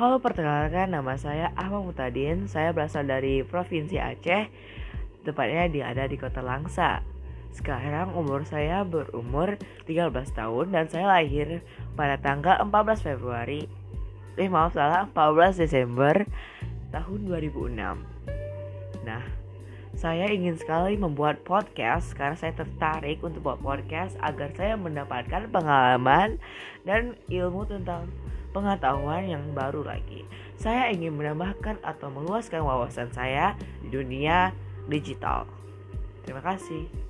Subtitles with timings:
[0.00, 2.48] Halo, perkenalkan nama saya Ahmad Mutadin.
[2.48, 4.48] Saya berasal dari Provinsi Aceh,
[5.28, 7.04] tepatnya di ada di Kota Langsa.
[7.52, 11.60] Sekarang umur saya berumur 13 tahun dan saya lahir
[12.00, 13.68] pada tanggal 14 Februari.
[14.40, 16.24] Eh maaf salah, 14 Desember
[16.96, 18.00] tahun 2006.
[19.04, 19.24] Nah,
[19.98, 26.38] saya ingin sekali membuat podcast karena saya tertarik untuk buat podcast agar saya mendapatkan pengalaman
[26.86, 28.06] dan ilmu tentang
[28.54, 30.26] pengetahuan yang baru lagi.
[30.54, 34.54] Saya ingin menambahkan atau meluaskan wawasan saya di dunia
[34.86, 35.46] digital.
[36.22, 37.09] Terima kasih.